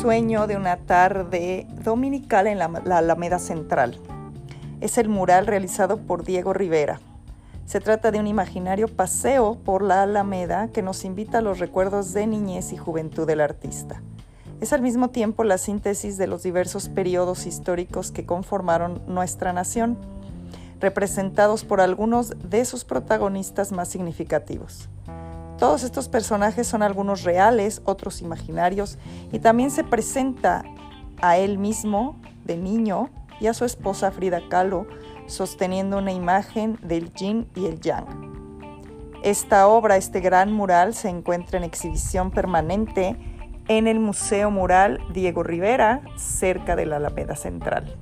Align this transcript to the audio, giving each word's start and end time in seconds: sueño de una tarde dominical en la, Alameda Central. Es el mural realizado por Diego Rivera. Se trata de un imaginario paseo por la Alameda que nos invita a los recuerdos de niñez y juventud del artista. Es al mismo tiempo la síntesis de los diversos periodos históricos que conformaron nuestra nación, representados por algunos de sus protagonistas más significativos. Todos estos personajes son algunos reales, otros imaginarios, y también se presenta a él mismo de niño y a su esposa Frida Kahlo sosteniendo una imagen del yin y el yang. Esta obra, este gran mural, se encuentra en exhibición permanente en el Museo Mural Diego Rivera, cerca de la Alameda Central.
sueño 0.00 0.46
de 0.46 0.56
una 0.56 0.78
tarde 0.78 1.66
dominical 1.84 2.46
en 2.46 2.58
la, 2.58 2.64
Alameda 2.96 3.38
Central. 3.38 3.98
Es 4.80 4.96
el 4.96 5.10
mural 5.10 5.46
realizado 5.46 5.98
por 5.98 6.24
Diego 6.24 6.54
Rivera. 6.54 7.00
Se 7.66 7.80
trata 7.80 8.10
de 8.10 8.18
un 8.18 8.26
imaginario 8.26 8.88
paseo 8.88 9.58
por 9.62 9.82
la 9.82 10.02
Alameda 10.02 10.68
que 10.68 10.80
nos 10.80 11.04
invita 11.04 11.38
a 11.38 11.42
los 11.42 11.58
recuerdos 11.58 12.14
de 12.14 12.26
niñez 12.26 12.72
y 12.72 12.78
juventud 12.78 13.26
del 13.26 13.42
artista. 13.42 14.00
Es 14.62 14.72
al 14.72 14.80
mismo 14.80 15.10
tiempo 15.10 15.44
la 15.44 15.58
síntesis 15.58 16.16
de 16.16 16.26
los 16.26 16.42
diversos 16.42 16.88
periodos 16.88 17.44
históricos 17.44 18.10
que 18.10 18.24
conformaron 18.24 19.02
nuestra 19.06 19.52
nación, 19.52 19.98
representados 20.80 21.62
por 21.62 21.82
algunos 21.82 22.32
de 22.48 22.64
sus 22.64 22.86
protagonistas 22.86 23.70
más 23.70 23.88
significativos. 23.88 24.88
Todos 25.60 25.82
estos 25.82 26.08
personajes 26.08 26.66
son 26.66 26.82
algunos 26.82 27.22
reales, 27.22 27.82
otros 27.84 28.22
imaginarios, 28.22 28.96
y 29.30 29.40
también 29.40 29.70
se 29.70 29.84
presenta 29.84 30.64
a 31.20 31.36
él 31.36 31.58
mismo 31.58 32.18
de 32.44 32.56
niño 32.56 33.10
y 33.40 33.46
a 33.46 33.52
su 33.52 33.66
esposa 33.66 34.10
Frida 34.10 34.40
Kahlo 34.48 34.86
sosteniendo 35.26 35.98
una 35.98 36.12
imagen 36.12 36.78
del 36.82 37.12
yin 37.12 37.46
y 37.54 37.66
el 37.66 37.78
yang. 37.78 38.06
Esta 39.22 39.68
obra, 39.68 39.98
este 39.98 40.20
gran 40.20 40.50
mural, 40.50 40.94
se 40.94 41.10
encuentra 41.10 41.58
en 41.58 41.64
exhibición 41.64 42.30
permanente 42.30 43.18
en 43.68 43.86
el 43.86 44.00
Museo 44.00 44.50
Mural 44.50 44.98
Diego 45.12 45.42
Rivera, 45.42 46.00
cerca 46.16 46.74
de 46.74 46.86
la 46.86 46.96
Alameda 46.96 47.36
Central. 47.36 47.94